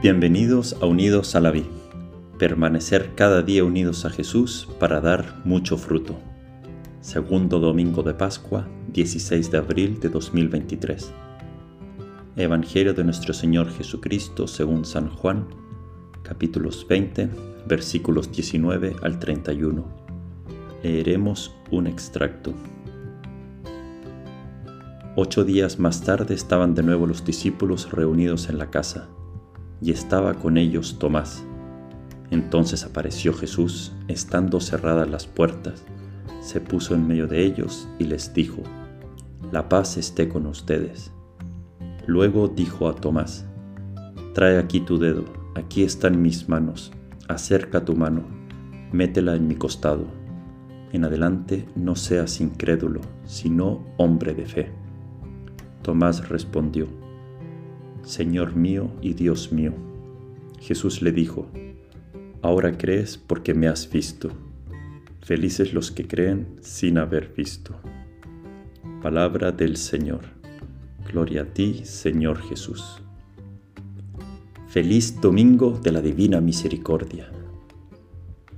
[0.00, 1.66] Bienvenidos a Unidos a la Vida.
[2.38, 6.16] Permanecer cada día unidos a Jesús para dar mucho fruto.
[7.00, 11.12] Segundo domingo de Pascua, 16 de abril de 2023.
[12.36, 15.48] Evangelio de nuestro Señor Jesucristo según San Juan,
[16.22, 17.30] capítulos 20,
[17.66, 19.84] versículos 19 al 31.
[20.84, 22.54] Leeremos un extracto.
[25.16, 29.08] Ocho días más tarde estaban de nuevo los discípulos reunidos en la casa
[29.80, 31.44] y estaba con ellos Tomás.
[32.30, 35.84] Entonces apareció Jesús, estando cerradas las puertas,
[36.40, 38.62] se puso en medio de ellos y les dijo,
[39.50, 41.12] La paz esté con ustedes.
[42.06, 43.46] Luego dijo a Tomás,
[44.34, 45.24] Trae aquí tu dedo,
[45.54, 46.92] aquí están mis manos,
[47.28, 48.22] acerca tu mano,
[48.92, 50.06] métela en mi costado.
[50.92, 54.72] En adelante no seas incrédulo, sino hombre de fe.
[55.82, 56.86] Tomás respondió,
[58.08, 59.74] Señor mío y Dios mío.
[60.60, 61.46] Jesús le dijo,
[62.40, 64.30] Ahora crees porque me has visto.
[65.20, 67.78] Felices los que creen sin haber visto.
[69.02, 70.22] Palabra del Señor.
[71.06, 73.02] Gloria a ti, Señor Jesús.
[74.68, 77.30] Feliz domingo de la Divina Misericordia.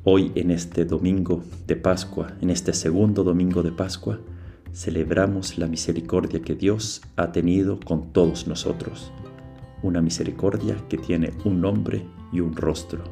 [0.04, 4.20] Hoy en este domingo de Pascua, en este segundo domingo de Pascua,
[4.72, 9.10] celebramos la misericordia que Dios ha tenido con todos nosotros
[9.82, 13.02] una misericordia que tiene un nombre y un rostro,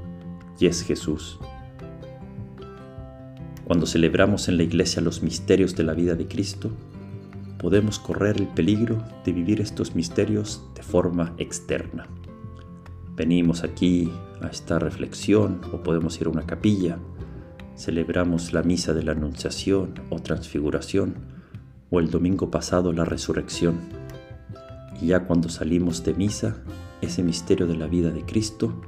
[0.58, 1.38] y es Jesús.
[3.64, 6.70] Cuando celebramos en la iglesia los misterios de la vida de Cristo,
[7.58, 12.06] podemos correr el peligro de vivir estos misterios de forma externa.
[13.14, 14.10] Venimos aquí
[14.40, 16.98] a esta reflexión o podemos ir a una capilla,
[17.76, 21.16] celebramos la misa de la Anunciación o Transfiguración
[21.90, 23.97] o el domingo pasado la Resurrección
[25.00, 26.56] y ya cuando salimos de misa,
[27.00, 28.80] ese misterio de la vida de Cristo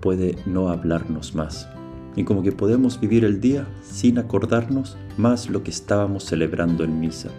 [0.00, 1.68] puede no hablarnos más.
[2.16, 6.98] Y como que podemos vivir el día sin acordarnos más lo que estábamos celebrando en
[6.98, 7.30] misa.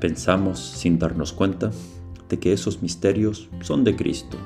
[0.00, 1.70] Pensamos sin darnos cuenta
[2.28, 4.36] de que esos misterios son de Cristo.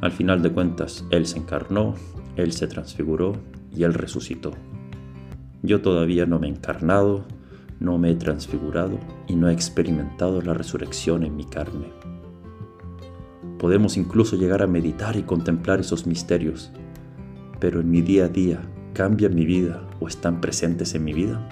[0.00, 1.94] Al final de cuentas, Él se encarnó,
[2.36, 3.34] Él se transfiguró
[3.74, 4.52] y Él resucitó.
[5.62, 7.24] Yo todavía no me he encarnado,
[7.82, 11.92] no me he transfigurado y no he experimentado la resurrección en mi carne.
[13.58, 16.70] Podemos incluso llegar a meditar y contemplar esos misterios,
[17.60, 18.60] pero en mi día a día
[18.94, 21.48] cambian mi vida o están presentes en mi vida.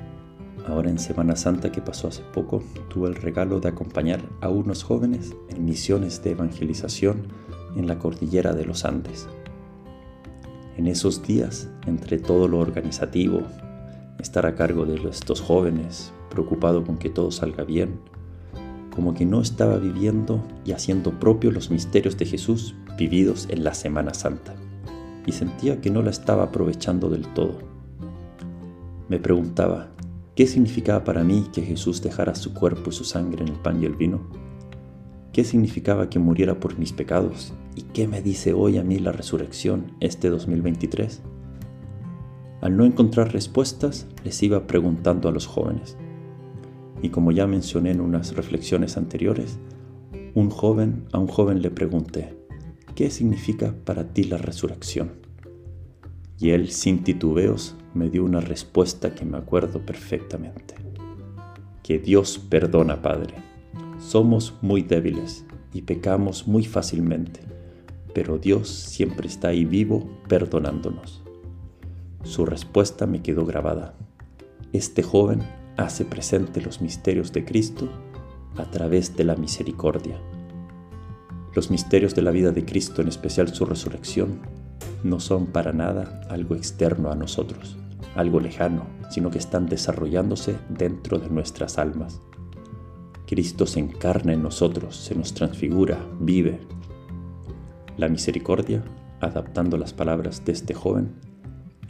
[0.67, 4.83] Ahora en Semana Santa que pasó hace poco, tuve el regalo de acompañar a unos
[4.83, 7.29] jóvenes en misiones de evangelización
[7.77, 9.29] en la cordillera de los Andes.
[10.77, 13.43] En esos días, entre todo lo organizativo,
[14.19, 18.01] estar a cargo de estos jóvenes, preocupado con que todo salga bien,
[18.95, 23.75] como que no estaba viviendo y haciendo propio los misterios de Jesús vividos en la
[23.75, 24.55] Semana Santa,
[25.27, 27.59] y sentía que no la estaba aprovechando del todo.
[29.09, 29.89] Me preguntaba,
[30.35, 33.83] ¿qué significaba para mí que Jesús dejara su cuerpo y su sangre en el pan
[33.83, 34.21] y el vino?
[35.33, 37.53] ¿Qué significaba que muriera por mis pecados?
[37.77, 41.23] ¿Y qué me dice hoy a mí la resurrección este 2023?
[42.61, 45.97] Al no encontrar respuestas, les iba preguntando a los jóvenes.
[47.03, 49.59] Y como ya mencioné en unas reflexiones anteriores,
[50.34, 52.37] un joven a un joven le pregunté,
[52.94, 55.12] ¿qué significa para ti la resurrección?
[56.38, 60.75] Y él sin titubeos me dio una respuesta que me acuerdo perfectamente.
[61.83, 63.34] Que Dios perdona, Padre.
[63.99, 67.41] Somos muy débiles y pecamos muy fácilmente,
[68.15, 71.22] pero Dios siempre está ahí vivo perdonándonos.
[72.22, 73.94] Su respuesta me quedó grabada.
[74.72, 75.41] Este joven
[75.76, 77.88] hace presente los misterios de Cristo
[78.56, 80.19] a través de la misericordia.
[81.54, 84.41] Los misterios de la vida de Cristo, en especial su resurrección,
[85.03, 87.76] no son para nada algo externo a nosotros,
[88.14, 92.20] algo lejano, sino que están desarrollándose dentro de nuestras almas.
[93.26, 96.61] Cristo se encarna en nosotros, se nos transfigura, vive.
[97.96, 98.82] La misericordia,
[99.20, 101.14] adaptando las palabras de este joven,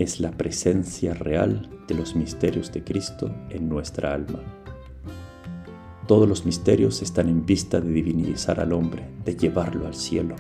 [0.00, 4.40] es la presencia real de los misterios de Cristo en nuestra alma.
[6.06, 10.36] Todos los misterios están en vista de divinizar al hombre, de llevarlo al cielo.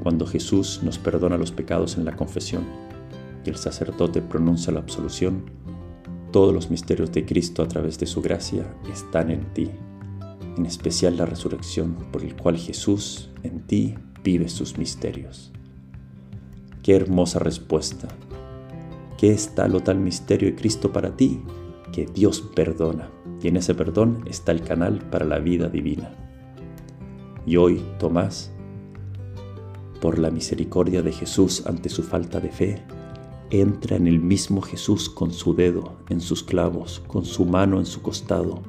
[0.00, 2.62] Cuando Jesús nos perdona los pecados en la confesión
[3.44, 5.50] y el sacerdote pronuncia la absolución,
[6.30, 9.72] todos los misterios de Cristo a través de su gracia están en ti,
[10.56, 15.52] en especial la resurrección por el cual Jesús en ti vive sus misterios.
[16.88, 18.08] Qué hermosa respuesta.
[19.18, 21.42] ¿Qué es tal o tal misterio de Cristo para ti?
[21.92, 23.10] Que Dios perdona.
[23.42, 26.14] Y en ese perdón está el canal para la vida divina.
[27.44, 28.54] Y hoy, Tomás,
[30.00, 32.82] por la misericordia de Jesús ante su falta de fe,
[33.50, 37.84] entra en el mismo Jesús con su dedo en sus clavos, con su mano en
[37.84, 38.62] su costado,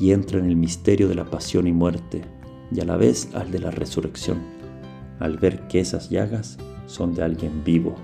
[0.00, 2.22] y entra en el misterio de la pasión y muerte,
[2.74, 4.38] y a la vez al de la resurrección,
[5.18, 6.56] al ver que esas llagas
[6.92, 7.94] son de alguien vivo,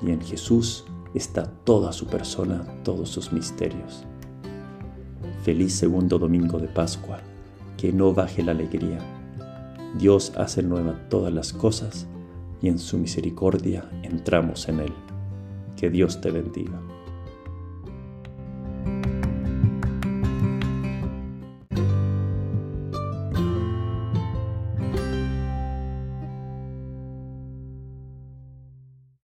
[0.00, 0.84] y en Jesús
[1.14, 4.04] está toda su persona, todos sus misterios.
[5.42, 7.18] Feliz segundo domingo de Pascua,
[7.76, 8.98] que no baje la alegría.
[9.98, 12.06] Dios hace nueva todas las cosas
[12.62, 14.92] y en su misericordia entramos en Él.
[15.76, 16.80] Que Dios te bendiga.